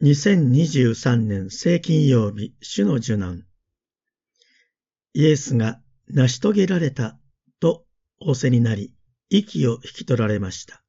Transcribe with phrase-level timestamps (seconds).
[0.00, 3.44] 2023年聖金曜日、主の受難。
[5.12, 7.18] イエスが成し遂げられた
[7.58, 7.84] と
[8.20, 8.94] 仰せになり、
[9.28, 10.84] 息を引き取られました。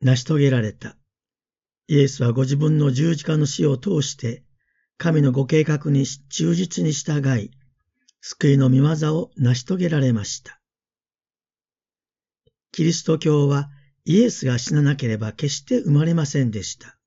[0.00, 0.96] 成し遂げられた。
[1.86, 4.42] イエスはご自分の十字架の死を通して、
[4.98, 7.52] 神のご計画に忠実に従い、
[8.20, 10.60] 救いの見業を成し遂げられました。
[12.72, 13.70] キリスト教は
[14.04, 16.98] イエスが死ななければ決して生まれませんでした。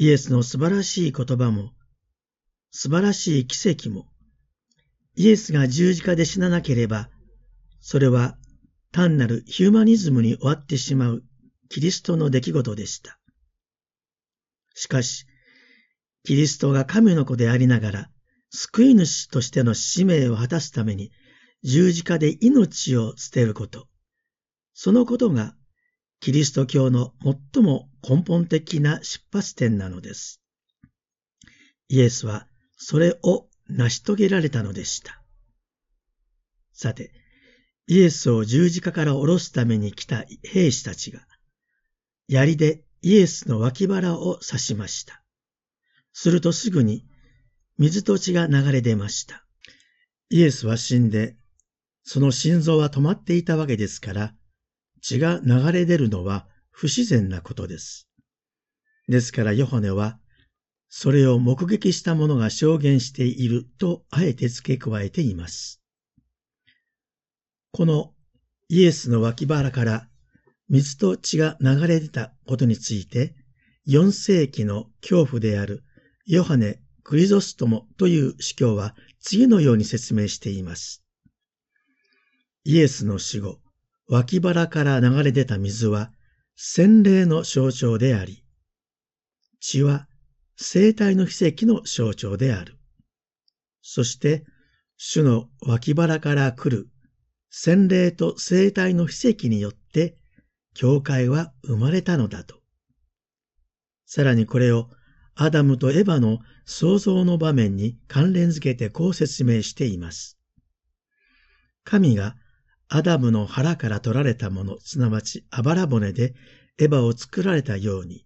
[0.00, 1.74] イエスの素晴らしい言葉も、
[2.70, 4.06] 素晴らしい奇跡も、
[5.14, 7.10] イエスが十字架で死ななければ、
[7.82, 8.38] それは
[8.92, 11.22] 単なるヒューマニズムに終わってしまう
[11.68, 13.18] キリストの出来事でした。
[14.74, 15.26] しかし、
[16.24, 18.10] キリストが神の子でありながら、
[18.48, 21.12] 救い主としての使命を果たすために
[21.62, 23.86] 十字架で命を捨てること。
[24.72, 25.54] そのことが
[26.20, 27.12] キリスト教の
[27.52, 30.40] 最も根本的な出発点なのです。
[31.88, 35.22] イエスはそれを成し遂げられたのでした。
[36.72, 37.12] さて、
[37.86, 41.20] イエスを十字架から下ろすために来た兵士たちが、
[42.28, 45.22] 槍でイエスの脇腹を刺しました。
[46.12, 47.06] するとすぐに
[47.78, 49.44] 水と血が流れ出ました。
[50.28, 51.36] イエスは死んで、
[52.04, 54.34] その心臓は止まっていたわけですから、
[55.00, 56.46] 血が流れ出るのは
[56.80, 58.08] 不自然なことです。
[59.06, 60.18] ですからヨハネは、
[60.88, 65.82] それを目撃した者が証言しているとあえて付け加えています。
[67.70, 68.14] この
[68.70, 70.08] イエスの脇腹から
[70.70, 73.34] 水と血が流れ出たことについて、
[73.86, 75.84] 4世紀の恐怖である
[76.24, 81.04] ヨハネ・クリゾストモという司教は次のように説明しています。
[82.64, 83.60] イエスの死後、
[84.08, 86.10] 脇腹から流れ出た水は
[86.62, 88.44] 洗礼の象徴であり、
[89.60, 90.06] 血は
[90.56, 92.76] 生体の奇跡の象徴である。
[93.80, 94.44] そして、
[94.98, 96.90] 主の脇腹から来る
[97.48, 100.18] 洗礼と生体の奇跡によって、
[100.74, 102.56] 教会は生まれたのだと。
[104.04, 104.90] さらにこれを
[105.36, 110.38] アダムとエヴァの創造の場面に関連づけてこう説明しています。
[111.84, 112.36] 神が
[112.92, 116.34] アダムの腹から取られたもの、すなわちあばら骨で
[116.80, 118.24] エヴァを作られたように、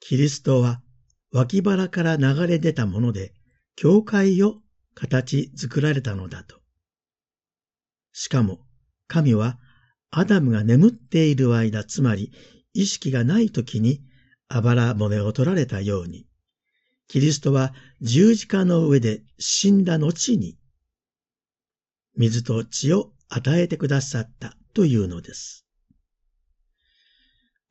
[0.00, 0.82] キリストは
[1.32, 3.32] 脇腹から流れ出たもので、
[3.76, 4.56] 教会を
[4.94, 6.60] 形作られたのだと。
[8.12, 8.66] しかも、
[9.06, 9.60] 神は
[10.10, 12.32] アダムが眠っている間、つまり
[12.74, 14.02] 意識がない時に
[14.48, 16.26] あばら骨を取られたように、
[17.06, 20.58] キリストは十字架の上で死んだ後に、
[22.16, 25.64] 水と血を与えてくださったというのです。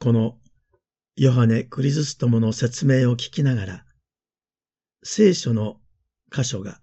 [0.01, 0.37] この
[1.17, 3.85] ヨハネ・クリズストモの説明を聞きながら、
[5.03, 5.75] 聖書の
[6.31, 6.79] 箇所が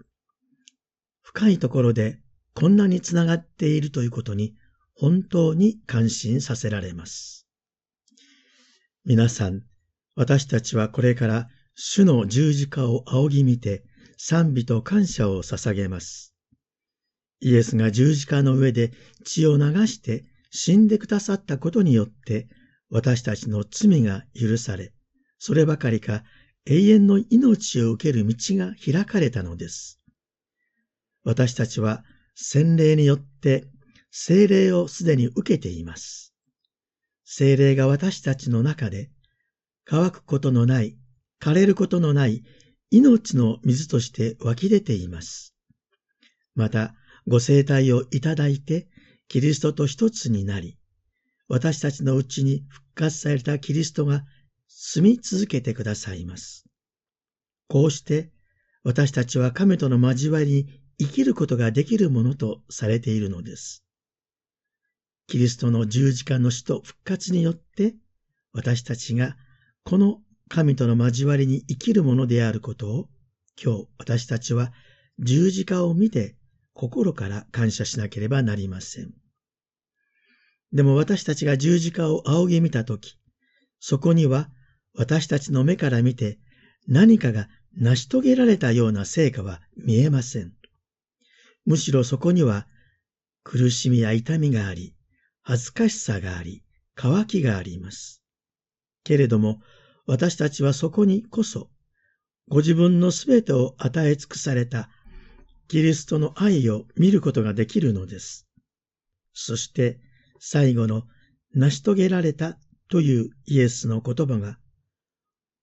[1.23, 2.21] 深いところで
[2.53, 4.55] こんなにつながっているということに
[4.95, 7.47] 本当に感心させられます。
[9.07, 9.63] 皆さん、
[10.15, 13.83] 私たちはこれから主の十字架を仰ぎ見て
[14.19, 16.35] 賛美と感謝を捧げます。
[17.41, 18.93] イエスが十字架の上で
[19.25, 22.49] 血を流して死んでくださったことによって
[22.91, 24.93] 私たちの罪が許され、
[25.39, 26.25] そればかりか
[26.67, 30.01] 永遠の命を受ける道が開かれたのです。
[31.25, 32.05] 私たちは
[32.35, 33.67] 洗礼によって
[34.11, 36.35] 精霊をすでに受けています。
[37.25, 39.11] 精霊が私たちの中で
[39.85, 40.99] 乾くことのない、
[41.41, 42.43] 枯れることのない
[42.91, 45.55] 命の水として湧き出ています。
[46.57, 46.95] また、
[47.29, 48.89] ご生体をいただいて、
[49.29, 50.77] キリストと一つになり、
[51.49, 54.25] 私たちのうちに復活されたキリストが
[54.69, 56.67] 住み続けてくださいます。
[57.69, 58.31] こうして
[58.83, 60.67] 私たちは神との交わりに
[60.99, 63.85] 生きることができるものとされているのです。
[65.29, 67.97] キリストの十字架の死と復活によって
[68.53, 69.37] 私たちが
[69.85, 73.09] この神との交わりに生きるものであることを
[73.63, 74.73] 今日私たちは
[75.19, 76.37] 十字架を見て
[76.75, 79.15] 心から感謝しなければなりません。
[80.73, 83.19] でも私たちが十字架を仰ぎ見たとき、
[83.81, 84.49] そこには
[84.95, 86.39] 私たちの目から見て
[86.87, 90.53] 何かが成し遂げられたような成果は見えません。
[91.65, 92.67] むしろそこには
[93.43, 94.95] 苦しみや痛みがあり、
[95.43, 96.63] 恥ずかしさがあり、
[96.95, 98.23] 渇きがあります。
[99.05, 99.61] けれども
[100.07, 101.71] 私たちはそこにこそ
[102.49, 104.89] ご自分のすべてを与え尽くされた
[105.69, 108.47] キリストの愛を見ることができるのです。
[109.33, 110.01] そして
[110.41, 111.03] 最後の
[111.55, 114.59] 成し遂げられたというイエスの言葉が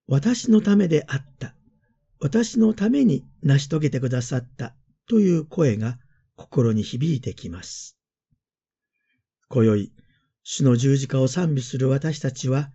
[0.08, 1.56] 私のためであった。
[2.20, 4.75] 私のために成し遂げてくださった
[5.10, 5.98] という声が
[6.36, 7.98] 心に響いてきます。
[9.50, 9.92] 今宵、
[10.44, 12.72] 主の十字架を賛美する私たちは、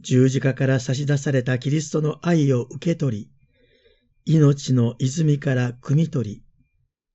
[0.00, 3.30] 十字架から差し出されたキリストの愛を受け取り、
[4.24, 6.42] 命の泉から汲み取り、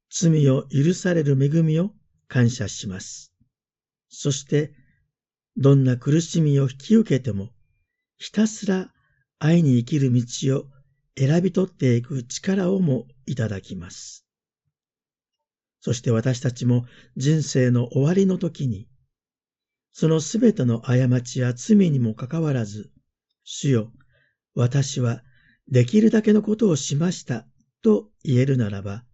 [0.10, 1.92] 罪を許される恵みを
[2.28, 3.33] 感謝します。
[4.16, 4.72] そして、
[5.58, 7.50] どんな苦しみを引き受けても、
[8.20, 8.94] ひたすら
[9.40, 10.66] 愛に生きる道を
[11.18, 14.28] 選び取っていく力をもいただきます。
[15.80, 16.86] そして私たちも
[17.18, 18.88] 人生の終わりの時に、
[19.92, 22.92] そのすべての過ちや罪にもかかわらず、
[23.44, 23.92] 主よ、
[24.54, 25.24] 私は
[25.68, 27.48] できるだけのことをしました
[27.82, 29.06] と言えるならば、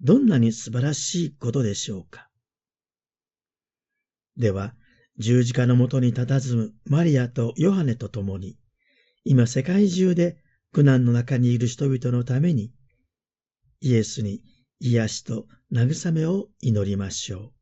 [0.00, 2.27] どんなに素晴らしいことでしょうか。
[4.38, 4.74] では、
[5.18, 8.56] 十字架のもとに佇むマリアとヨハネと共に、
[9.24, 10.38] 今世界中で
[10.72, 12.72] 苦難の中にいる人々のために、
[13.80, 14.42] イエスに
[14.78, 17.57] 癒しと慰めを祈りましょう。